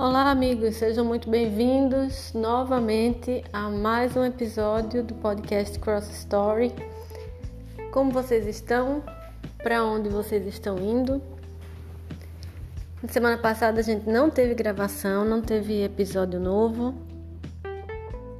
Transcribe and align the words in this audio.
Olá, 0.00 0.30
amigos, 0.30 0.76
sejam 0.76 1.04
muito 1.04 1.28
bem-vindos 1.28 2.32
novamente 2.32 3.44
a 3.52 3.68
mais 3.68 4.16
um 4.16 4.24
episódio 4.24 5.04
do 5.04 5.12
podcast 5.12 5.78
Cross 5.78 6.08
Story. 6.08 6.72
Como 7.92 8.10
vocês 8.10 8.46
estão? 8.46 9.04
Para 9.62 9.84
onde 9.84 10.08
vocês 10.08 10.46
estão 10.46 10.78
indo? 10.78 11.20
Na 13.02 13.10
semana 13.10 13.36
passada 13.36 13.80
a 13.80 13.82
gente 13.82 14.08
não 14.08 14.30
teve 14.30 14.54
gravação, 14.54 15.22
não 15.22 15.42
teve 15.42 15.82
episódio 15.82 16.40
novo, 16.40 16.94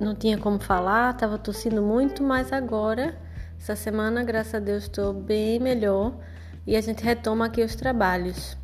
não 0.01 0.15
tinha 0.15 0.39
como 0.39 0.59
falar, 0.59 1.13
estava 1.13 1.37
tossindo 1.37 1.83
muito, 1.83 2.23
mas 2.23 2.55
agora, 2.55 3.15
essa 3.61 3.77
semana, 3.77 4.25
graças 4.25 4.55
a 4.55 4.61
Deus, 4.61 4.85
estou 4.85 5.13
bem 5.13 5.59
melhor 5.59 6.15
e 6.67 6.75
a 6.75 6.81
gente 6.81 7.05
retoma 7.05 7.45
aqui 7.45 7.63
os 7.63 7.75
trabalhos. 7.75 8.59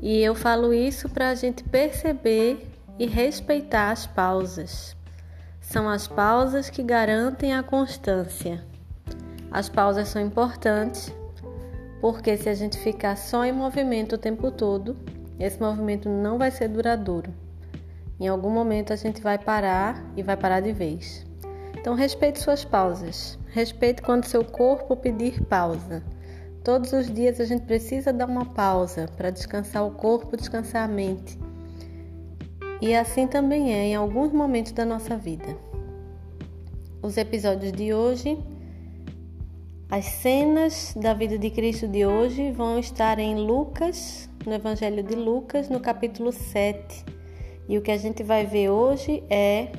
E 0.00 0.22
eu 0.22 0.34
falo 0.34 0.72
isso 0.72 1.08
para 1.08 1.28
a 1.28 1.34
gente 1.34 1.62
perceber 1.62 2.66
e 2.98 3.06
respeitar 3.06 3.90
as 3.90 4.06
pausas. 4.06 4.96
São 5.60 5.88
as 5.88 6.08
pausas 6.08 6.70
que 6.70 6.82
garantem 6.82 7.54
a 7.54 7.62
constância. 7.62 8.64
As 9.50 9.68
pausas 9.68 10.08
são 10.08 10.22
importantes 10.22 11.12
porque 12.00 12.36
se 12.36 12.48
a 12.48 12.54
gente 12.54 12.78
ficar 12.78 13.16
só 13.16 13.44
em 13.44 13.52
movimento 13.52 14.14
o 14.14 14.18
tempo 14.18 14.50
todo, 14.50 14.96
esse 15.38 15.60
movimento 15.60 16.08
não 16.08 16.38
vai 16.38 16.50
ser 16.50 16.68
duradouro. 16.68 17.32
Em 18.18 18.26
algum 18.26 18.50
momento 18.50 18.92
a 18.92 18.96
gente 18.96 19.20
vai 19.20 19.38
parar 19.38 20.02
e 20.16 20.22
vai 20.22 20.36
parar 20.36 20.60
de 20.60 20.72
vez. 20.72 21.26
Então 21.78 21.94
respeite 21.94 22.40
suas 22.40 22.64
pausas. 22.64 23.38
Respeite 23.48 24.02
quando 24.02 24.24
seu 24.24 24.44
corpo 24.44 24.96
pedir 24.96 25.42
pausa. 25.44 26.02
Todos 26.62 26.92
os 26.92 27.10
dias 27.10 27.40
a 27.40 27.46
gente 27.46 27.62
precisa 27.62 28.12
dar 28.12 28.28
uma 28.28 28.44
pausa 28.44 29.08
para 29.16 29.30
descansar 29.30 29.86
o 29.86 29.92
corpo, 29.92 30.36
descansar 30.36 30.84
a 30.84 30.92
mente. 30.92 31.38
E 32.82 32.94
assim 32.94 33.26
também 33.26 33.72
é 33.72 33.86
em 33.86 33.94
alguns 33.94 34.30
momentos 34.30 34.72
da 34.72 34.84
nossa 34.84 35.16
vida. 35.16 35.56
Os 37.02 37.16
episódios 37.16 37.72
de 37.72 37.94
hoje, 37.94 38.38
as 39.90 40.04
cenas 40.04 40.92
da 40.94 41.14
vida 41.14 41.38
de 41.38 41.48
Cristo 41.48 41.88
de 41.88 42.04
hoje 42.04 42.52
vão 42.52 42.78
estar 42.78 43.18
em 43.18 43.36
Lucas, 43.36 44.28
no 44.44 44.52
Evangelho 44.52 45.02
de 45.02 45.14
Lucas, 45.14 45.70
no 45.70 45.80
capítulo 45.80 46.30
7. 46.30 47.06
E 47.66 47.78
o 47.78 47.82
que 47.82 47.90
a 47.90 47.96
gente 47.96 48.22
vai 48.22 48.44
ver 48.44 48.68
hoje 48.68 49.24
é 49.30 49.72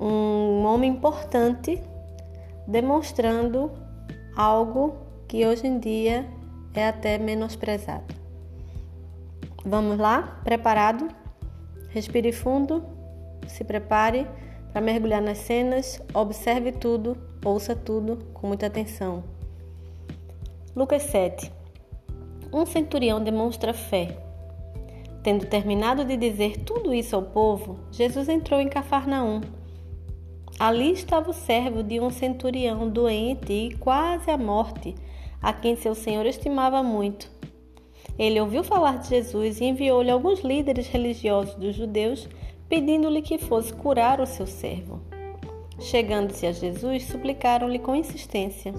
um 0.00 0.64
homem 0.64 0.90
importante 0.90 1.80
demonstrando 2.66 3.70
algo 4.36 5.01
que 5.32 5.46
hoje 5.46 5.66
em 5.66 5.78
dia 5.78 6.28
é 6.74 6.86
até 6.86 7.16
menosprezado. 7.16 8.14
Vamos 9.64 9.96
lá? 9.96 10.38
Preparado? 10.44 11.08
Respire 11.88 12.32
fundo, 12.32 12.84
se 13.46 13.64
prepare 13.64 14.26
para 14.74 14.82
mergulhar 14.82 15.22
nas 15.22 15.38
cenas, 15.38 16.02
observe 16.12 16.70
tudo, 16.70 17.16
ouça 17.42 17.74
tudo 17.74 18.18
com 18.34 18.46
muita 18.46 18.66
atenção. 18.66 19.24
Lucas 20.76 21.04
7 21.04 21.50
Um 22.52 22.66
centurião 22.66 23.24
demonstra 23.24 23.72
fé. 23.72 24.14
Tendo 25.22 25.46
terminado 25.46 26.04
de 26.04 26.14
dizer 26.14 26.58
tudo 26.58 26.92
isso 26.92 27.16
ao 27.16 27.22
povo, 27.22 27.78
Jesus 27.90 28.28
entrou 28.28 28.60
em 28.60 28.68
Cafarnaum 28.68 29.40
Ali 30.58 30.92
estava 30.92 31.30
o 31.30 31.32
servo 31.32 31.82
de 31.82 31.98
um 31.98 32.10
centurião 32.10 32.88
doente 32.88 33.52
e 33.52 33.74
quase 33.78 34.30
à 34.30 34.36
morte, 34.36 34.94
a 35.42 35.52
quem 35.52 35.74
seu 35.74 35.94
senhor 35.94 36.24
estimava 36.24 36.82
muito. 36.82 37.30
Ele 38.18 38.40
ouviu 38.40 38.62
falar 38.62 38.98
de 38.98 39.08
Jesus 39.08 39.60
e 39.60 39.64
enviou-lhe 39.64 40.10
alguns 40.10 40.40
líderes 40.40 40.86
religiosos 40.86 41.54
dos 41.56 41.74
judeus, 41.74 42.28
pedindo-lhe 42.68 43.20
que 43.20 43.38
fosse 43.38 43.72
curar 43.72 44.20
o 44.20 44.26
seu 44.26 44.46
servo. 44.46 45.00
Chegando-se 45.78 46.46
a 46.46 46.52
Jesus, 46.52 47.06
suplicaram-lhe 47.06 47.78
com 47.78 47.96
insistência: 47.96 48.72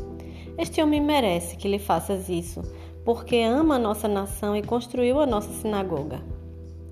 Este 0.57 0.81
homem 0.81 1.01
merece 1.01 1.57
que 1.57 1.67
lhe 1.67 1.79
faças 1.79 2.29
isso, 2.29 2.61
porque 3.03 3.37
ama 3.37 3.75
a 3.75 3.79
nossa 3.79 4.07
nação 4.07 4.55
e 4.55 4.63
construiu 4.63 5.19
a 5.19 5.25
nossa 5.25 5.51
sinagoga. 5.51 6.23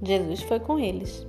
Jesus 0.03 0.41
foi 0.41 0.59
com 0.59 0.79
eles. 0.79 1.25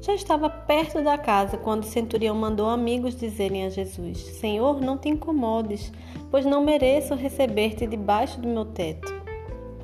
Já 0.00 0.14
estava 0.14 0.48
perto 0.48 1.02
da 1.02 1.18
casa 1.18 1.56
quando 1.56 1.82
o 1.82 1.86
centurião 1.86 2.34
mandou 2.34 2.68
amigos 2.68 3.16
dizerem 3.16 3.64
a 3.64 3.68
Jesus: 3.68 4.18
Senhor, 4.18 4.80
não 4.80 4.96
te 4.96 5.08
incomodes, 5.08 5.92
pois 6.30 6.46
não 6.46 6.64
mereço 6.64 7.14
receber-te 7.14 7.86
debaixo 7.86 8.40
do 8.40 8.48
meu 8.48 8.64
teto. 8.64 9.12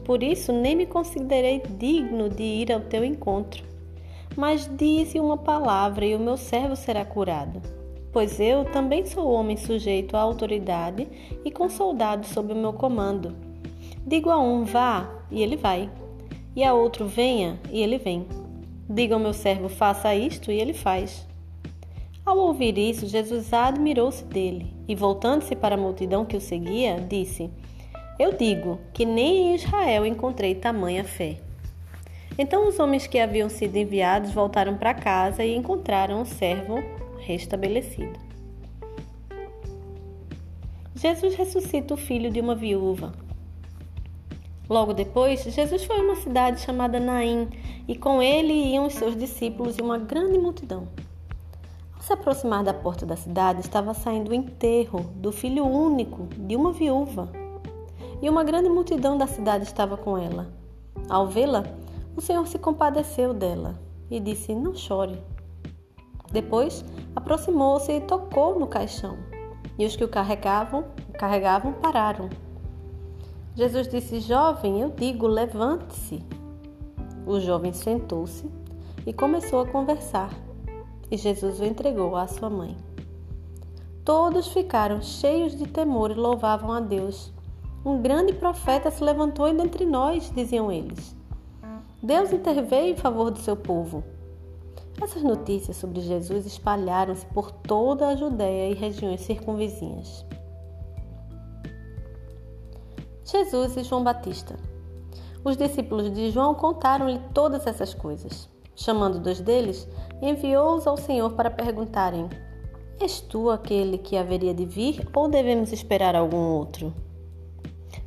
Por 0.05 0.23
isso, 0.23 0.53
nem 0.53 0.77
me 0.77 0.87
considerei 0.87 1.63
digno 1.79 2.29
de 2.29 2.43
ir 2.43 2.73
ao 2.73 2.81
teu 2.81 3.05
encontro. 3.05 3.65
Mas 4.37 4.71
dize 4.77 5.19
uma 5.19 5.37
palavra 5.37 6.05
e 6.05 6.15
o 6.15 6.21
meu 6.21 6.37
servo 6.37 6.77
será 6.77 7.05
curado. 7.05 7.61
Pois 8.13 8.39
eu 8.39 8.65
também 8.67 9.05
sou 9.05 9.29
homem 9.33 9.57
sujeito 9.57 10.17
à 10.17 10.21
autoridade 10.21 11.09
e 11.45 11.51
com 11.51 11.69
soldados 11.69 12.29
sob 12.29 12.53
o 12.53 12.57
meu 12.57 12.73
comando. 12.73 13.35
Digo 14.07 14.31
a 14.31 14.39
um, 14.39 14.65
vá, 14.65 15.09
e 15.31 15.43
ele 15.43 15.57
vai, 15.57 15.91
e 16.55 16.63
a 16.63 16.75
outro, 16.75 17.09
venha, 17.09 17.59
e 17.73 17.83
ele 17.83 17.99
vem 17.99 18.27
Diga 18.89 19.15
ao 19.15 19.21
meu 19.21 19.33
servo, 19.33 19.69
faça 19.69 20.15
isto, 20.15 20.53
e 20.53 20.61
ele 20.61 20.75
faz. 20.75 21.27
Ao 22.25 22.39
ouvir 22.39 22.79
isso, 22.79 23.07
Jesus 23.07 23.53
admirou-se 23.53 24.25
dele 24.25 24.75
e, 24.89 24.95
voltando-se 24.95 25.55
para 25.55 25.75
a 25.75 25.79
multidão 25.79 26.25
que 26.25 26.37
o 26.37 26.41
seguia, 26.41 26.99
disse: 27.01 27.51
Eu 28.19 28.33
digo 28.33 28.81
que 28.93 29.05
nem 29.05 29.49
em 29.49 29.55
Israel 29.55 30.07
encontrei 30.07 30.55
tamanha 30.55 31.05
fé. 31.05 31.39
Então 32.39 32.67
os 32.67 32.79
homens 32.79 33.07
que 33.07 33.19
haviam 33.19 33.49
sido 33.49 33.77
enviados 33.77 34.33
voltaram 34.33 34.77
para 34.77 34.95
casa 34.95 35.45
e 35.45 35.55
encontraram 35.55 36.23
o 36.23 36.27
servo 36.27 36.83
restabelecido. 37.19 38.19
Jesus 40.95 41.35
ressuscita 41.35 41.95
o 41.95 41.99
filho 41.99 42.31
de 42.31 42.41
uma 42.41 42.55
viúva. 42.55 43.13
Logo 44.69 44.95
depois, 44.95 45.43
Jesus 45.43 45.85
foi 45.85 45.99
a 45.99 46.03
uma 46.03 46.17
cidade 46.17 46.61
chamada 46.61 46.99
Naim, 46.99 47.51
e 47.87 47.95
com 47.95 48.23
ele 48.23 48.53
iam 48.53 48.87
os 48.87 48.95
seus 48.95 49.15
discípulos 49.15 49.77
e 49.77 49.83
uma 49.83 49.99
grande 49.99 50.39
multidão. 50.39 50.89
Ao 51.95 52.01
se 52.01 52.13
aproximar 52.13 52.65
da 52.65 52.73
porta 52.73 53.05
da 53.05 53.15
cidade, 53.15 53.61
estava 53.61 53.93
saindo 53.93 54.31
o 54.31 54.35
enterro 54.35 55.01
do 55.17 55.31
filho 55.31 55.67
único 55.67 56.29
de 56.39 56.57
uma 56.57 56.73
viúva, 56.73 57.31
e 58.23 58.31
uma 58.31 58.43
grande 58.43 58.71
multidão 58.71 59.19
da 59.19 59.27
cidade 59.27 59.65
estava 59.65 59.99
com 59.99 60.17
ela. 60.17 60.51
Ao 61.11 61.27
vê-la, 61.27 61.65
o 62.17 62.23
Senhor 62.23 62.47
se 62.47 62.59
compadeceu 62.59 63.35
dela 63.35 63.79
e 64.11 64.19
disse: 64.19 64.55
Não 64.55 64.75
chore. 64.75 65.23
Depois, 66.33 66.83
aproximou-se 67.15 67.93
e 67.93 68.01
tocou 68.01 68.59
no 68.59 68.67
caixão, 68.67 69.19
e 69.79 69.85
os 69.85 69.95
que 69.95 70.05
o 70.05 70.09
carregavam, 70.09 70.87
carregavam 71.13 71.75
pararam. 71.75 72.31
Jesus 73.55 73.87
disse: 73.89 74.19
Jovem, 74.21 74.81
eu 74.81 74.91
digo, 74.91 75.27
levante-se. 75.27 76.25
O 77.25 77.39
jovem 77.39 77.73
sentou-se 77.73 78.51
e 79.07 79.13
começou 79.13 79.61
a 79.61 79.67
conversar, 79.67 80.31
e 81.11 81.17
Jesus 81.17 81.61
o 81.61 81.65
entregou 81.65 82.17
à 82.17 82.27
sua 82.27 82.51
mãe. 82.51 82.77
Todos 84.05 84.49
ficaram 84.49 85.01
cheios 85.01 85.57
de 85.57 85.67
temor 85.67 86.11
e 86.11 86.15
louvavam 86.15 86.73
a 86.73 86.81
Deus. 86.81 87.33
Um 87.85 88.03
grande 88.03 88.33
profeta 88.33 88.91
se 88.91 89.05
levantou 89.05 89.53
dentre 89.55 89.87
nós, 89.87 90.31
diziam 90.35 90.71
eles. 90.71 91.17
Deus 92.03 92.33
interveio 92.33 92.93
em 92.93 92.97
favor 92.97 93.31
do 93.31 93.39
seu 93.39 93.57
povo. 93.57 94.03
Essas 95.01 95.23
notícias 95.23 95.77
sobre 95.77 96.01
Jesus 96.01 96.45
espalharam-se 96.45 97.25
por 97.27 97.51
toda 97.51 98.09
a 98.09 98.17
Judéia 98.17 98.71
e 98.71 98.75
regiões 98.75 99.21
circunvizinhas. 99.23 100.25
Jesus 103.25 103.75
e 103.79 103.83
João 103.83 104.05
Batista. 104.05 104.55
Os 105.43 105.57
discípulos 105.57 106.13
de 106.13 106.31
João 106.31 106.55
contaram-lhe 106.55 107.19
todas 107.33 107.67
essas 107.67 107.95
coisas. 107.95 108.51
Chamando 108.77 109.19
dois 109.19 109.41
deles, 109.41 109.89
enviou-os 110.21 110.87
ao 110.87 110.99
Senhor 110.99 111.33
para 111.33 111.51
perguntarem: 111.51 112.29
És 113.01 113.23
tu 113.23 113.51
aquele 113.51 113.97
que 113.97 114.19
haveria 114.19 114.53
de 114.53 114.67
vir 114.67 115.09
ou 115.15 115.27
devemos 115.27 115.73
esperar 115.73 116.15
algum 116.15 116.37
outro? 116.37 116.93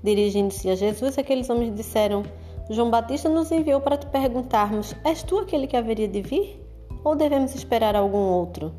Dirigindo-se 0.03 0.69
a 0.69 0.75
Jesus, 0.75 1.17
aqueles 1.17 1.49
homens 1.49 1.73
disseram: 1.73 2.21
João 2.69 2.91
Batista 2.91 3.27
nos 3.27 3.51
enviou 3.51 3.81
para 3.81 3.97
te 3.97 4.05
perguntarmos: 4.05 4.93
És 5.03 5.23
tu 5.23 5.39
aquele 5.39 5.65
que 5.65 5.77
haveria 5.77 6.07
de 6.07 6.21
vir 6.21 6.63
ou 7.03 7.15
devemos 7.15 7.55
esperar 7.55 7.95
algum 7.95 8.19
outro? 8.19 8.71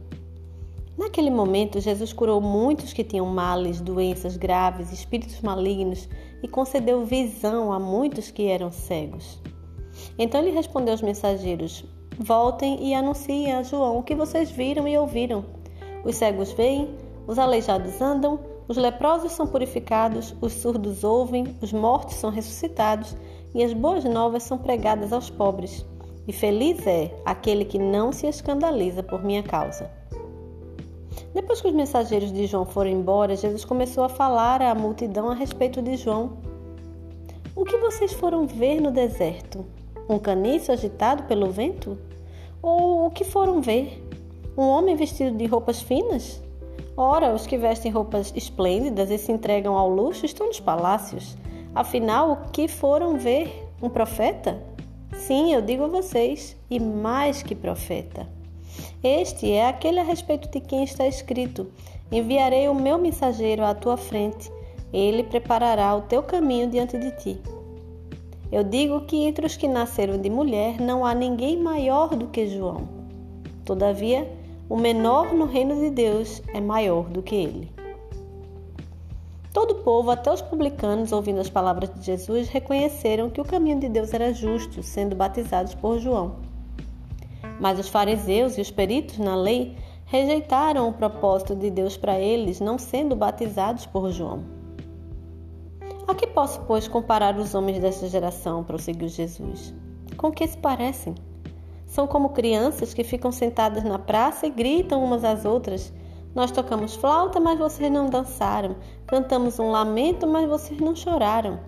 Naquele 0.97 1.31
momento, 1.31 1.81
Jesus 1.81 2.13
curou 2.13 2.41
muitos 2.41 2.93
que 2.93 3.05
tinham 3.05 3.27
males, 3.27 3.81
doenças 3.81 4.37
graves, 4.37 4.93
espíritos 4.93 5.41
malignos 5.41 6.09
e 6.43 6.49
concedeu 6.49 7.05
visão 7.05 7.73
a 7.73 7.79
muitos 7.79 8.31
que 8.31 8.47
eram 8.49 8.71
cegos. 8.71 9.41
Então 10.19 10.41
ele 10.41 10.51
respondeu 10.51 10.93
aos 10.93 11.03
mensageiros: 11.03 11.85
Voltem 12.19 12.85
e 12.87 12.95
anunciem 12.95 13.53
a 13.53 13.63
João 13.63 13.99
o 13.99 14.03
que 14.03 14.15
vocês 14.15 14.51
viram 14.51 14.87
e 14.87 14.97
ouviram. 14.97 15.45
Os 16.05 16.17
cegos 16.17 16.53
veem, 16.53 16.95
os 17.27 17.39
aleijados 17.39 18.01
andam, 18.01 18.41
os 18.69 18.77
leprosos 18.77 19.33
são 19.33 19.47
purificados, 19.47 20.35
os 20.41 20.53
surdos 20.53 21.03
ouvem, 21.03 21.57
os 21.63 21.73
mortos 21.73 22.17
são 22.17 22.31
ressuscitados 22.31 23.17
e 23.55 23.65
as 23.65 23.73
boas 23.73 24.05
novas 24.05 24.43
são 24.43 24.59
pregadas 24.59 25.13
aos 25.13 25.31
pobres. 25.31 25.85
e 26.27 26.33
feliz 26.33 26.87
é 26.87 27.11
aquele 27.25 27.65
que 27.65 27.79
não 27.79 28.13
se 28.13 28.27
escandaliza 28.27 29.03
por 29.03 29.25
minha 29.25 29.43
causa. 29.43 29.91
Depois 31.35 31.61
que 31.61 31.69
os 31.69 31.75
mensageiros 31.75 32.33
de 32.33 32.47
João 32.47 32.65
foram 32.65 32.91
embora, 32.91 33.37
Jesus 33.37 33.65
começou 33.65 34.05
a 34.05 34.09
falar 34.09 34.63
à 34.63 34.75
multidão 34.75 35.29
a 35.29 35.35
respeito 35.35 35.81
de 35.83 35.97
João. 35.97 36.39
O 37.55 37.65
que 37.65 37.77
vocês 37.77 38.13
foram 38.13 38.47
ver 38.47 38.81
no 38.81 38.91
deserto? 38.91 39.65
Um 40.09 40.19
caniço 40.19 40.73
agitado 40.73 41.25
pelo 41.25 41.51
vento? 41.51 41.99
Ou 42.63 43.07
o 43.07 43.11
que 43.11 43.25
foram 43.25 43.61
ver? 43.61 44.05
Um 44.57 44.63
homem 44.63 44.97
vestido 44.97 45.37
de 45.37 45.47
roupas 45.47 45.81
finas? 45.81 46.43
Ora, 46.97 47.33
os 47.33 47.47
que 47.47 47.57
vestem 47.57 47.93
roupas 47.93 48.33
esplêndidas 48.35 49.11
e 49.11 49.19
se 49.19 49.31
entregam 49.31 49.77
ao 49.77 49.89
luxo 49.89 50.27
estão 50.27 50.49
nos 50.49 50.59
palácios. 50.59 51.37
Afinal, 51.75 52.33
o 52.33 52.51
que 52.51 52.67
foram 52.67 53.19
ver? 53.19 53.69
Um 53.81 53.89
profeta? 53.89 54.61
Sim, 55.13 55.53
eu 55.53 55.63
digo 55.63 55.85
a 55.85 55.89
vocês, 55.89 56.57
e 56.69 56.81
mais 56.81 57.43
que 57.43 57.55
profeta. 57.55 58.27
Este 59.03 59.53
é 59.53 59.69
aquele 59.69 60.01
a 60.01 60.03
respeito 60.03 60.51
de 60.51 60.61
quem 60.61 60.85
está 60.85 61.07
escrito: 61.07 61.67
Enviarei 62.11 62.69
o 62.69 62.75
meu 62.75 62.99
mensageiro 62.99 63.65
à 63.65 63.75
tua 63.75 63.97
frente, 63.97 64.51
ele 64.93 65.23
preparará 65.23 65.95
o 65.95 66.03
teu 66.03 66.23
caminho 66.23 66.69
diante 66.69 66.99
de 66.99 67.11
ti. 67.13 67.41
Eu 68.51 68.65
digo 68.65 69.03
que 69.03 69.17
entre 69.25 69.45
os 69.45 69.57
que 69.57 69.69
nasceram 69.69 70.19
de 70.19 70.31
mulher 70.31 70.81
não 70.81 71.05
há 71.05 71.15
ninguém 71.15 71.61
maior 71.61 72.17
do 72.17 72.29
que 72.29 72.49
João. 72.49 72.89
Todavia, 73.65 74.27
o 74.69 74.77
menor 74.77 75.35
no 75.35 75.45
reino 75.45 75.75
de 75.75 75.91
Deus 75.91 76.43
é 76.55 76.61
maior 76.61 77.05
do 77.11 77.23
que 77.23 77.35
ele. 77.35 77.71
Todo 79.53 79.73
o 79.73 79.83
povo, 79.83 80.11
até 80.11 80.33
os 80.33 80.41
publicanos, 80.41 81.13
ouvindo 81.13 81.41
as 81.41 81.51
palavras 81.51 81.93
de 81.93 82.03
Jesus, 82.03 82.49
reconheceram 82.49 83.29
que 83.29 83.41
o 83.41 83.45
caminho 83.45 83.81
de 83.81 83.89
Deus 83.89 84.15
era 84.15 84.33
justo, 84.33 84.83
sendo 84.83 85.17
batizados 85.17 85.75
por 85.75 85.99
João. 85.99 86.48
Mas 87.61 87.79
os 87.79 87.89
fariseus 87.89 88.57
e 88.57 88.61
os 88.61 88.71
peritos 88.71 89.19
na 89.19 89.35
lei 89.35 89.77
rejeitaram 90.05 90.89
o 90.89 90.93
propósito 90.93 91.55
de 91.55 91.71
Deus 91.71 91.97
para 91.97 92.19
eles, 92.19 92.61
não 92.61 92.79
sendo 92.79 93.15
batizados 93.15 93.85
por 93.87 94.11
João. 94.11 94.45
A 96.07 96.15
que 96.15 96.27
posso, 96.27 96.61
pois, 96.63 96.89
comparar 96.89 97.37
os 97.37 97.55
homens 97.55 97.79
desta 97.79 98.09
geração? 98.09 98.65
prosseguiu 98.65 99.09
Jesus. 99.09 99.75
Com 100.17 100.33
que 100.33 100.47
se 100.47 100.57
parecem? 100.57 101.15
São 101.87 102.07
como 102.07 102.31
crianças 102.31 102.95
que 102.95 103.05
ficam 103.05 103.31
sentadas 103.31 103.85
na 103.85 103.99
praça 103.99 104.47
e 104.47 104.51
gritam 104.51 105.05
umas 105.05 105.23
às 105.23 105.45
outras. 105.45 105.93
Nós 106.35 106.51
tocamos 106.51 106.95
flauta, 106.95 107.39
mas 107.39 107.59
vocês 107.59 107.91
não 107.93 108.07
dançaram. 108.07 108.77
Cantamos 109.07 109.59
um 109.59 109.71
lamento, 109.71 110.27
mas 110.27 110.49
vocês 110.49 110.81
não 110.81 110.97
choraram. 110.97 111.61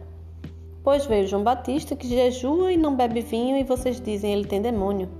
Pois 0.83 1.05
veio 1.05 1.27
João 1.27 1.43
Batista 1.43 1.95
que 1.95 2.09
jejua 2.09 2.73
e 2.73 2.79
não 2.79 2.97
bebe 2.97 3.21
vinho, 3.21 3.59
e 3.59 3.65
vocês 3.65 4.01
dizem 4.01 4.33
ele 4.33 4.47
tem 4.47 4.63
demônio. 4.63 5.20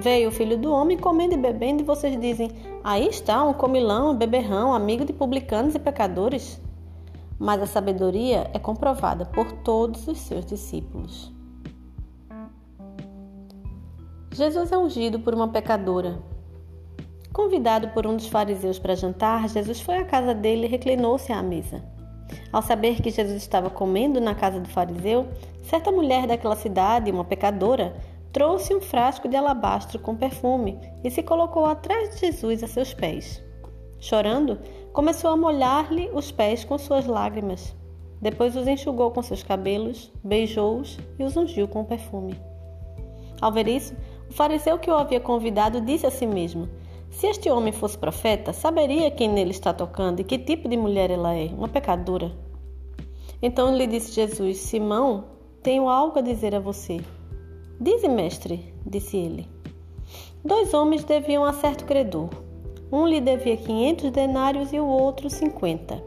Veio 0.00 0.28
o 0.28 0.32
filho 0.32 0.56
do 0.56 0.72
homem 0.72 0.96
comendo 0.96 1.34
e 1.34 1.36
bebendo, 1.36 1.82
e 1.82 1.84
vocês 1.84 2.18
dizem: 2.20 2.52
Aí 2.84 3.08
está 3.08 3.42
um 3.42 3.52
comilão, 3.52 4.12
um 4.12 4.16
beberrão, 4.16 4.72
amigo 4.72 5.04
de 5.04 5.12
publicanos 5.12 5.74
e 5.74 5.78
pecadores. 5.78 6.60
Mas 7.36 7.60
a 7.60 7.66
sabedoria 7.66 8.48
é 8.54 8.58
comprovada 8.60 9.24
por 9.24 9.50
todos 9.50 10.06
os 10.06 10.18
seus 10.18 10.44
discípulos. 10.44 11.32
Jesus 14.32 14.70
é 14.70 14.78
ungido 14.78 15.18
por 15.18 15.34
uma 15.34 15.48
pecadora. 15.48 16.22
Convidado 17.32 17.88
por 17.88 18.06
um 18.06 18.14
dos 18.14 18.28
fariseus 18.28 18.78
para 18.78 18.94
jantar, 18.94 19.48
Jesus 19.48 19.80
foi 19.80 19.96
à 19.96 20.04
casa 20.04 20.32
dele 20.32 20.66
e 20.66 20.70
reclinou-se 20.70 21.32
à 21.32 21.42
mesa. 21.42 21.82
Ao 22.52 22.62
saber 22.62 23.00
que 23.02 23.10
Jesus 23.10 23.36
estava 23.36 23.68
comendo 23.68 24.20
na 24.20 24.34
casa 24.34 24.60
do 24.60 24.68
fariseu, 24.68 25.26
certa 25.62 25.90
mulher 25.90 26.26
daquela 26.26 26.56
cidade, 26.56 27.10
uma 27.10 27.24
pecadora, 27.24 27.96
trouxe 28.32 28.74
um 28.74 28.80
frasco 28.80 29.28
de 29.28 29.36
alabastro 29.36 29.98
com 29.98 30.14
perfume 30.14 30.78
e 31.02 31.10
se 31.10 31.22
colocou 31.22 31.64
atrás 31.64 32.10
de 32.10 32.26
Jesus 32.26 32.62
a 32.62 32.66
seus 32.66 32.92
pés. 32.92 33.42
Chorando, 33.98 34.58
começou 34.92 35.30
a 35.30 35.36
molhar-lhe 35.36 36.10
os 36.12 36.30
pés 36.30 36.64
com 36.64 36.78
suas 36.78 37.06
lágrimas. 37.06 37.74
Depois 38.20 38.56
os 38.56 38.66
enxugou 38.66 39.10
com 39.10 39.22
seus 39.22 39.42
cabelos, 39.42 40.12
beijou-os 40.22 40.98
e 41.18 41.24
os 41.24 41.36
ungiu 41.36 41.68
com 41.68 41.84
perfume. 41.84 42.38
Ao 43.40 43.52
ver 43.52 43.68
isso, 43.68 43.94
o 44.28 44.32
fariseu 44.32 44.78
que 44.78 44.90
o 44.90 44.94
havia 44.94 45.20
convidado 45.20 45.80
disse 45.80 46.06
a 46.06 46.10
si 46.10 46.26
mesmo: 46.26 46.68
Se 47.10 47.26
este 47.28 47.48
homem 47.48 47.72
fosse 47.72 47.96
profeta, 47.96 48.52
saberia 48.52 49.10
quem 49.10 49.28
nele 49.28 49.52
está 49.52 49.72
tocando 49.72 50.20
e 50.20 50.24
que 50.24 50.38
tipo 50.38 50.68
de 50.68 50.76
mulher 50.76 51.10
ela 51.10 51.34
é, 51.34 51.46
uma 51.46 51.68
pecadora. 51.68 52.32
Então 53.40 53.76
lhe 53.76 53.86
disse 53.86 54.12
Jesus: 54.12 54.58
Simão, 54.58 55.24
tenho 55.62 55.88
algo 55.88 56.18
a 56.18 56.22
dizer 56.22 56.54
a 56.54 56.60
você. 56.60 57.00
Dize, 57.80 58.08
mestre, 58.08 58.72
disse 58.84 59.16
ele. 59.16 59.48
Dois 60.44 60.74
homens 60.74 61.04
deviam 61.04 61.44
a 61.44 61.52
certo 61.52 61.84
credor. 61.84 62.28
Um 62.90 63.06
lhe 63.06 63.20
devia 63.20 63.56
quinhentos 63.56 64.10
denários 64.10 64.72
e 64.72 64.80
o 64.80 64.86
outro 64.86 65.30
cinquenta. 65.30 66.02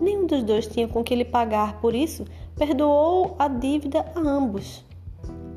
Nenhum 0.00 0.26
dos 0.26 0.42
dois 0.42 0.66
tinha 0.66 0.86
com 0.86 1.02
que 1.02 1.14
lhe 1.14 1.24
pagar, 1.24 1.80
por 1.80 1.94
isso 1.94 2.24
perdoou 2.56 3.34
a 3.38 3.48
dívida 3.48 4.04
a 4.14 4.20
ambos. 4.20 4.84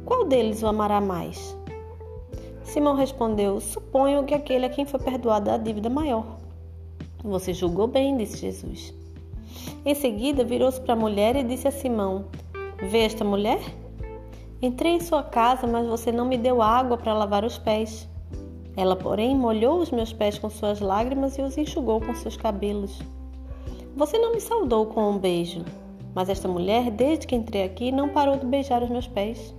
Qual 0.05 0.25
deles 0.25 0.63
o 0.63 0.67
amará 0.67 0.99
mais? 0.99 1.55
Simão 2.63 2.95
respondeu: 2.95 3.59
Suponho 3.61 4.23
que 4.23 4.33
aquele 4.33 4.65
a 4.65 4.69
quem 4.69 4.85
foi 4.85 4.99
perdoada 4.99 5.53
a 5.53 5.57
dívida 5.57 5.89
maior. 5.89 6.37
Você 7.23 7.53
julgou 7.53 7.87
bem, 7.87 8.17
disse 8.17 8.37
Jesus. 8.37 8.93
Em 9.85 9.93
seguida, 9.93 10.43
virou-se 10.43 10.81
para 10.81 10.93
a 10.93 10.97
mulher 10.97 11.35
e 11.35 11.43
disse 11.43 11.67
a 11.67 11.71
Simão: 11.71 12.25
Vê 12.89 12.99
esta 12.99 13.23
mulher? 13.23 13.59
Entrei 14.63 14.93
em 14.93 15.01
sua 15.01 15.21
casa, 15.21 15.67
mas 15.67 15.85
você 15.85 16.09
não 16.09 16.23
me 16.23 16.37
deu 16.37 16.61
água 16.61 16.97
para 16.97 17.13
lavar 17.13 17.43
os 17.43 17.57
pés. 17.57 18.07
Ela, 18.77 18.95
porém, 18.95 19.35
molhou 19.35 19.79
os 19.79 19.91
meus 19.91 20.13
pés 20.13 20.39
com 20.39 20.49
suas 20.49 20.79
lágrimas 20.79 21.37
e 21.37 21.41
os 21.41 21.57
enxugou 21.57 21.99
com 21.99 22.15
seus 22.15 22.37
cabelos. 22.37 23.01
Você 23.93 24.17
não 24.17 24.31
me 24.31 24.39
saudou 24.39 24.85
com 24.85 25.11
um 25.11 25.17
beijo, 25.17 25.65
mas 26.15 26.29
esta 26.29 26.47
mulher, 26.47 26.89
desde 26.91 27.27
que 27.27 27.35
entrei 27.35 27.65
aqui, 27.65 27.91
não 27.91 28.07
parou 28.07 28.37
de 28.37 28.45
beijar 28.45 28.81
os 28.81 28.89
meus 28.89 29.05
pés. 29.05 29.53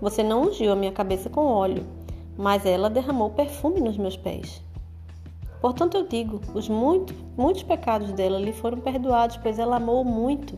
Você 0.00 0.22
não 0.22 0.42
ungiu 0.42 0.70
a 0.70 0.76
minha 0.76 0.92
cabeça 0.92 1.28
com 1.28 1.44
óleo, 1.44 1.84
mas 2.38 2.64
ela 2.64 2.88
derramou 2.88 3.30
perfume 3.30 3.80
nos 3.80 3.98
meus 3.98 4.16
pés. 4.16 4.62
Portanto, 5.60 5.96
eu 5.96 6.06
digo: 6.06 6.40
os 6.54 6.68
muito, 6.68 7.12
muitos 7.36 7.64
pecados 7.64 8.12
dela 8.12 8.38
lhe 8.38 8.52
foram 8.52 8.78
perdoados, 8.78 9.36
pois 9.38 9.58
ela 9.58 9.78
amou 9.78 10.04
muito. 10.04 10.56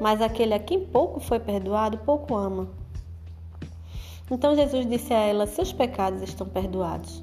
Mas 0.00 0.20
aquele 0.20 0.54
a 0.54 0.58
quem 0.58 0.84
pouco 0.86 1.20
foi 1.20 1.40
perdoado, 1.40 1.98
pouco 1.98 2.36
ama. 2.36 2.68
Então 4.30 4.54
Jesus 4.54 4.86
disse 4.88 5.12
a 5.12 5.18
ela: 5.18 5.46
Seus 5.46 5.72
pecados 5.72 6.22
estão 6.22 6.46
perdoados. 6.46 7.22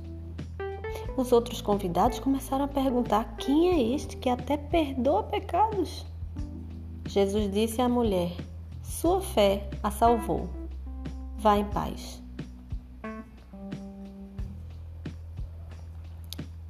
Os 1.16 1.32
outros 1.32 1.62
convidados 1.62 2.20
começaram 2.20 2.66
a 2.66 2.68
perguntar: 2.68 3.36
Quem 3.38 3.70
é 3.70 3.96
este 3.96 4.18
que 4.18 4.30
até 4.30 4.58
perdoa 4.58 5.24
pecados? 5.24 6.06
Jesus 7.08 7.52
disse 7.52 7.82
à 7.82 7.88
mulher: 7.88 8.32
Sua 8.84 9.22
fé 9.22 9.70
a 9.82 9.92
salvou. 9.92 10.50
Vá 11.38 11.58
em 11.58 11.66
paz. 11.66 12.22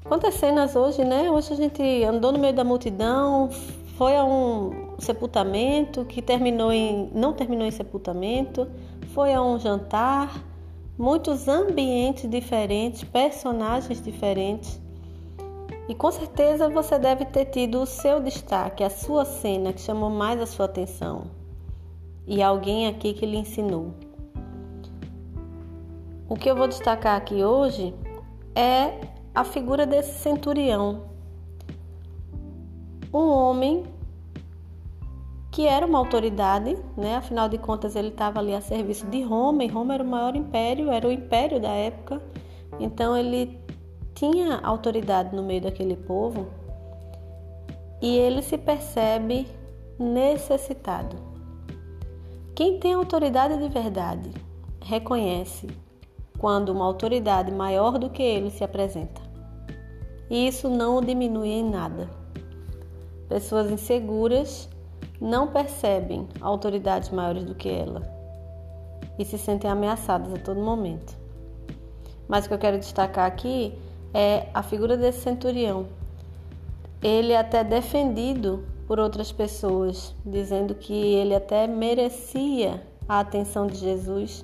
Quantas 0.03 0.35
cenas 0.35 0.75
hoje, 0.75 1.03
né? 1.03 1.31
Hoje 1.31 1.53
a 1.53 1.55
gente 1.55 1.81
andou 2.03 2.31
no 2.31 2.37
meio 2.37 2.53
da 2.53 2.63
multidão, 2.63 3.49
foi 3.97 4.15
a 4.15 4.23
um 4.23 4.84
sepultamento 4.99 6.05
que 6.05 6.21
terminou 6.21 6.71
em 6.71 7.09
não 7.13 7.33
terminou 7.33 7.67
em 7.67 7.71
sepultamento, 7.71 8.67
foi 9.13 9.33
a 9.33 9.41
um 9.41 9.59
jantar, 9.59 10.43
muitos 10.97 11.47
ambientes 11.47 12.29
diferentes, 12.29 13.03
personagens 13.03 14.01
diferentes. 14.01 14.79
E 15.87 15.93
com 15.93 16.11
certeza 16.11 16.69
você 16.69 16.97
deve 16.97 17.25
ter 17.25 17.45
tido 17.45 17.81
o 17.81 17.85
seu 17.85 18.19
destaque, 18.19 18.83
a 18.83 18.89
sua 18.89 19.23
cena 19.23 19.71
que 19.71 19.81
chamou 19.81 20.09
mais 20.09 20.41
a 20.41 20.45
sua 20.45 20.65
atenção. 20.65 21.25
E 22.25 22.41
alguém 22.41 22.87
aqui 22.87 23.13
que 23.13 23.25
lhe 23.25 23.37
ensinou. 23.37 23.93
O 26.27 26.35
que 26.35 26.49
eu 26.49 26.55
vou 26.55 26.67
destacar 26.67 27.15
aqui 27.15 27.43
hoje 27.43 27.93
é 28.55 28.99
a 29.33 29.43
figura 29.43 29.85
desse 29.85 30.19
centurião. 30.19 31.03
Um 33.13 33.29
homem 33.29 33.83
que 35.55 35.65
era 35.65 35.85
uma 35.85 35.97
autoridade, 35.97 36.77
né? 36.97 37.15
Afinal 37.15 37.47
de 37.47 37.57
contas, 37.57 37.95
ele 37.95 38.09
estava 38.09 38.41
ali 38.41 38.53
a 38.53 38.59
serviço 38.59 39.05
de 39.05 39.21
Roma, 39.23 39.63
e 39.63 39.67
Roma 39.67 39.93
era 39.93 40.03
o 40.03 40.05
maior 40.05 40.35
império, 40.35 40.91
era 40.91 41.07
o 41.07 41.11
império 41.13 41.61
da 41.61 41.69
época. 41.69 42.21
Então 42.77 43.15
ele 43.15 43.57
tinha 44.13 44.59
autoridade 44.59 45.33
no 45.33 45.41
meio 45.41 45.61
daquele 45.61 45.95
povo 45.95 46.47
e 48.01 48.17
ele 48.17 48.41
se 48.41 48.57
percebe 48.57 49.47
necessitado. 49.97 51.15
Quem 52.53 52.77
tem 52.77 52.93
autoridade 52.93 53.57
de 53.57 53.69
verdade 53.69 54.31
reconhece 54.81 55.67
quando 56.37 56.67
uma 56.67 56.83
autoridade 56.83 57.49
maior 57.49 57.97
do 57.97 58.09
que 58.09 58.21
ele 58.21 58.51
se 58.51 58.61
apresenta. 58.61 59.21
E 60.29 60.49
isso 60.49 60.67
não 60.69 60.97
o 60.97 61.01
diminui 61.01 61.47
em 61.47 61.63
nada. 61.63 62.09
Pessoas 63.29 63.71
inseguras 63.71 64.67
não 65.19 65.47
percebem 65.47 66.27
autoridades 66.41 67.09
maiores 67.09 67.43
do 67.43 67.55
que 67.55 67.69
ela. 67.69 68.13
e 69.17 69.23
se 69.23 69.37
sentem 69.37 69.69
ameaçadas 69.69 70.33
a 70.33 70.37
todo 70.37 70.59
momento. 70.59 71.15
Mas 72.27 72.45
o 72.45 72.47
que 72.49 72.53
eu 72.53 72.57
quero 72.57 72.77
destacar 72.77 73.25
aqui 73.25 73.73
é 74.13 74.47
a 74.53 74.61
figura 74.61 74.97
desse 74.97 75.21
centurião. 75.21 75.87
Ele 77.01 77.31
é 77.31 77.37
até 77.37 77.63
defendido 77.63 78.65
por 78.87 78.99
outras 78.99 79.31
pessoas, 79.31 80.13
dizendo 80.25 80.75
que 80.75 80.93
ele 80.93 81.33
até 81.33 81.65
merecia 81.65 82.83
a 83.07 83.19
atenção 83.19 83.67
de 83.67 83.77
Jesus, 83.77 84.43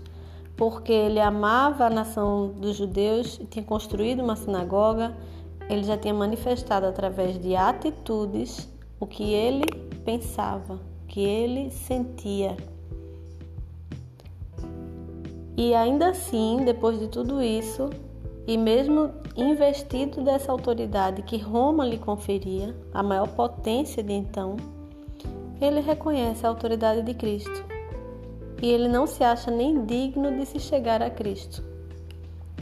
porque 0.55 0.91
ele 0.91 1.19
amava 1.19 1.85
a 1.85 1.89
nação 1.89 2.49
dos 2.49 2.75
judeus 2.75 3.39
e 3.41 3.45
tinha 3.45 3.65
construído 3.65 4.21
uma 4.23 4.35
sinagoga. 4.35 5.15
Ele 5.69 5.83
já 5.83 5.97
tinha 5.97 6.13
manifestado 6.13 6.85
através 6.85 7.39
de 7.39 7.55
atitudes 7.55 8.69
o 9.01 9.07
que 9.07 9.33
ele 9.33 9.65
pensava, 10.05 10.75
o 10.75 11.07
que 11.07 11.19
ele 11.19 11.71
sentia. 11.71 12.55
E 15.57 15.73
ainda 15.73 16.09
assim, 16.09 16.61
depois 16.63 16.99
de 16.99 17.07
tudo 17.07 17.41
isso, 17.41 17.89
e 18.47 18.55
mesmo 18.57 19.09
investido 19.35 20.23
dessa 20.23 20.51
autoridade 20.51 21.23
que 21.23 21.37
Roma 21.37 21.83
lhe 21.83 21.97
conferia, 21.97 22.75
a 22.93 23.01
maior 23.01 23.27
potência 23.29 24.03
de 24.03 24.13
então, 24.13 24.55
ele 25.59 25.79
reconhece 25.79 26.45
a 26.45 26.49
autoridade 26.49 27.01
de 27.01 27.13
Cristo. 27.15 27.65
E 28.61 28.69
ele 28.69 28.87
não 28.87 29.07
se 29.07 29.23
acha 29.23 29.49
nem 29.49 29.83
digno 29.83 30.37
de 30.37 30.45
se 30.45 30.59
chegar 30.59 31.01
a 31.01 31.09
Cristo. 31.09 31.63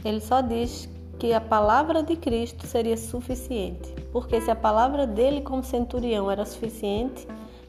Ele 0.02 0.20
só 0.20 0.40
diz 0.40 0.88
que 1.18 1.34
a 1.34 1.40
palavra 1.40 2.02
de 2.02 2.16
Cristo 2.16 2.66
seria 2.66 2.96
suficiente, 2.96 3.94
porque 4.12 4.40
se 4.40 4.50
a 4.50 4.56
palavra 4.56 5.06
dele 5.06 5.40
como 5.40 5.62
centurião 5.62 6.30
era 6.30 6.44
suficiente, 6.44 7.26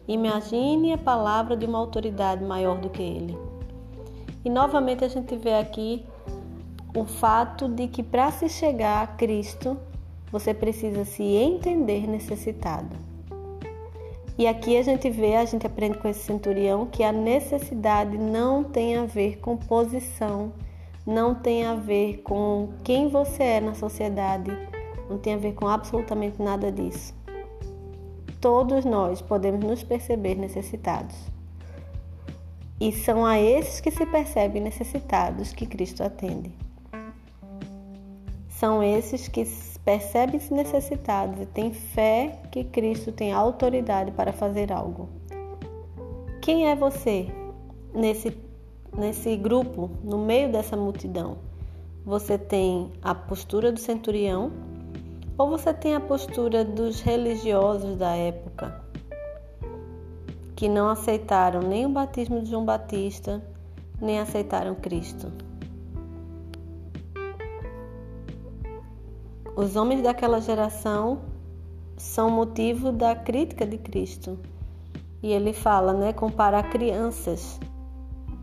imagine 0.08 0.94
a 0.94 0.98
palavra 0.98 1.56
de 1.56 1.66
uma 1.66 1.78
autoridade 1.78 2.44
maior 2.44 2.78
do 2.78 2.90
que 2.90 3.02
ele. 3.02 3.38
E 4.44 4.50
novamente 4.50 5.04
a 5.06 5.08
gente 5.08 5.36
vê 5.36 5.54
aqui 5.54 6.06
o 6.96 7.06
fato 7.06 7.70
de 7.70 7.88
que 7.88 8.04
para 8.04 8.32
se 8.32 8.50
chegar 8.50 9.04
a 9.04 9.08
Cristo, 9.08 9.78
você 10.32 10.54
precisa 10.54 11.06
se 11.06 11.24
entender 11.24 12.08
necessitado. 12.08 12.96
E 14.38 14.48
aqui 14.48 14.76
a 14.78 14.82
gente 14.82 15.10
vê, 15.10 15.36
a 15.36 15.46
gente 15.46 15.68
aprende 15.68 15.98
com 15.98 16.08
esse 16.08 16.22
centurião 16.22 16.86
que 16.86 17.04
a 17.04 17.12
necessidade 17.12 18.18
não 18.18 18.64
tem 18.64 18.98
a 18.98 19.06
ver 19.06 19.38
com 19.38 19.56
posição, 19.56 20.52
não 21.06 21.36
tem 21.36 21.66
a 21.66 21.76
ver 21.76 22.22
com 22.24 22.70
quem 22.84 23.10
você 23.10 23.44
é 23.44 23.62
na 23.62 23.76
sociedade, 23.76 24.52
não 25.12 25.20
tem 25.20 25.36
a 25.36 25.38
ver 25.38 25.54
com 25.54 25.68
absolutamente 25.68 26.42
nada 26.42 26.72
disso. 26.72 27.14
Todos 28.40 28.86
nós 28.86 29.22
podemos 29.22 29.64
nos 29.64 29.84
perceber 29.84 30.36
necessitados. 30.36 31.16
E 32.80 32.92
são 32.92 33.24
a 33.26 33.40
esses 33.40 33.80
que 33.80 33.92
se 33.92 34.06
percebem 34.08 34.62
necessitados 34.62 35.54
que 35.54 35.68
Cristo 35.68 36.02
atende 36.02 36.52
são 38.62 38.84
esses 38.84 39.28
que 39.28 39.44
percebem-se 39.84 40.54
necessitados 40.54 41.42
e 41.42 41.48
têm 41.48 41.74
fé 41.74 42.40
que 42.52 42.64
Cristo 42.64 43.12
tem 43.12 43.34
autoridade 43.34 44.12
para 44.12 44.32
fazer 44.32 44.72
algo. 44.72 45.10
Quem 46.40 46.70
é 46.70 46.76
você 46.76 47.26
nesse, 47.92 48.38
nesse 48.96 49.36
grupo, 49.36 49.90
no 50.04 50.20
meio 50.20 50.52
dessa 50.52 50.78
multidão? 50.78 51.40
Você 52.06 52.38
tem 52.38 52.92
a 53.02 53.16
postura 53.16 53.72
do 53.72 53.80
centurião 53.80 54.52
ou 55.38 55.50
você 55.50 55.74
tem 55.74 55.96
a 55.96 56.00
postura 56.00 56.64
dos 56.64 57.02
religiosos 57.02 57.96
da 57.96 58.16
época 58.16 58.84
que 60.56 60.70
não 60.70 60.90
aceitaram 60.90 61.62
nem 61.62 61.86
o 61.86 61.90
batismo 61.90 62.42
de 62.42 62.50
João 62.52 62.66
Batista, 62.66 63.42
nem 64.00 64.20
aceitaram 64.20 64.76
Cristo? 64.76 65.32
Os 69.56 69.76
homens 69.76 70.02
daquela 70.02 70.40
geração 70.40 71.20
são 71.98 72.30
motivo 72.30 72.92
da 72.92 73.16
crítica 73.16 73.66
de 73.66 73.78
Cristo. 73.78 74.40
E 75.22 75.32
ele 75.32 75.54
fala, 75.54 75.94
né, 75.94 76.14
compara 76.14 76.64
crianças 76.64 77.60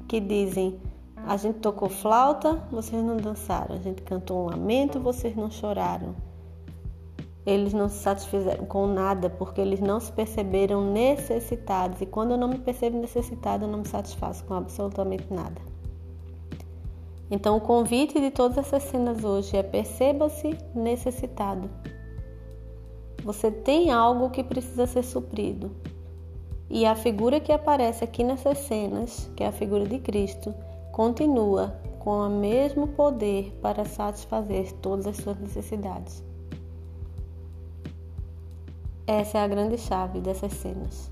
que 0.06 0.20
dizem: 0.20 0.78
a 1.26 1.36
gente 1.36 1.58
tocou 1.58 1.88
flauta, 1.88 2.54
vocês 2.70 3.02
não 3.02 3.16
dançaram. 3.16 3.74
A 3.74 3.78
gente 3.78 4.02
cantou 4.02 4.44
um 4.44 4.50
lamento, 4.50 5.00
vocês 5.00 5.34
não 5.34 5.50
choraram. 5.50 6.14
Eles 7.48 7.72
não 7.72 7.88
se 7.88 7.96
satisfizeram 8.00 8.66
com 8.66 8.86
nada 8.86 9.30
porque 9.30 9.58
eles 9.58 9.80
não 9.80 9.98
se 9.98 10.12
perceberam 10.12 10.92
necessitados. 10.92 11.98
E 12.02 12.04
quando 12.04 12.32
eu 12.32 12.36
não 12.36 12.46
me 12.46 12.58
percebo 12.58 12.98
necessitado, 13.00 13.64
eu 13.64 13.70
não 13.70 13.78
me 13.78 13.88
satisfaço 13.88 14.44
com 14.44 14.52
absolutamente 14.52 15.32
nada. 15.32 15.58
Então, 17.30 17.56
o 17.56 17.60
convite 17.60 18.20
de 18.20 18.30
todas 18.30 18.58
essas 18.58 18.82
cenas 18.82 19.24
hoje 19.24 19.56
é 19.56 19.62
perceba-se 19.62 20.58
necessitado. 20.74 21.70
Você 23.24 23.50
tem 23.50 23.90
algo 23.90 24.28
que 24.28 24.44
precisa 24.44 24.86
ser 24.86 25.02
suprido. 25.02 25.70
E 26.68 26.84
a 26.84 26.94
figura 26.94 27.40
que 27.40 27.50
aparece 27.50 28.04
aqui 28.04 28.22
nessas 28.22 28.58
cenas, 28.58 29.30
que 29.34 29.42
é 29.42 29.46
a 29.46 29.52
figura 29.52 29.86
de 29.86 29.98
Cristo, 29.98 30.54
continua 30.92 31.80
com 31.98 32.10
o 32.10 32.28
mesmo 32.28 32.88
poder 32.88 33.58
para 33.62 33.86
satisfazer 33.86 34.70
todas 34.82 35.06
as 35.06 35.16
suas 35.16 35.38
necessidades. 35.38 36.27
Essa 39.08 39.38
é 39.38 39.42
a 39.42 39.48
grande 39.48 39.78
chave 39.78 40.20
dessas 40.20 40.52
cenas. 40.52 41.10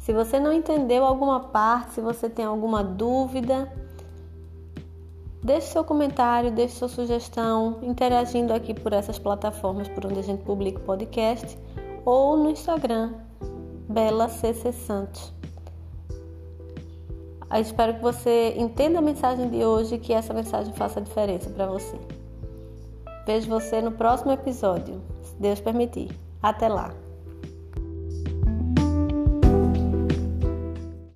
Se 0.00 0.12
você 0.12 0.38
não 0.38 0.52
entendeu 0.52 1.04
alguma 1.04 1.40
parte, 1.40 1.94
se 1.94 2.00
você 2.00 2.28
tem 2.28 2.44
alguma 2.44 2.82
dúvida, 2.82 3.72
Deixe 5.46 5.68
seu 5.68 5.84
comentário, 5.84 6.50
deixe 6.50 6.74
sua 6.74 6.88
sugestão, 6.88 7.78
interagindo 7.80 8.52
aqui 8.52 8.74
por 8.74 8.92
essas 8.92 9.16
plataformas 9.16 9.86
por 9.86 10.04
onde 10.04 10.18
a 10.18 10.22
gente 10.22 10.42
publica 10.42 10.80
o 10.80 10.82
podcast 10.82 11.56
ou 12.04 12.36
no 12.36 12.50
Instagram, 12.50 13.14
Bela 13.88 14.28
CC 14.28 14.72
Santos. 14.72 15.32
Eu 17.48 17.60
espero 17.60 17.94
que 17.94 18.02
você 18.02 18.54
entenda 18.56 18.98
a 18.98 19.02
mensagem 19.02 19.48
de 19.48 19.64
hoje 19.64 19.94
e 19.94 19.98
que 20.00 20.12
essa 20.12 20.34
mensagem 20.34 20.74
faça 20.74 21.00
diferença 21.00 21.48
para 21.48 21.68
você. 21.68 21.96
Vejo 23.24 23.48
você 23.48 23.80
no 23.80 23.92
próximo 23.92 24.32
episódio, 24.32 25.00
se 25.22 25.36
Deus 25.36 25.60
permitir. 25.60 26.25
Até 26.42 26.68
lá! 26.68 27.05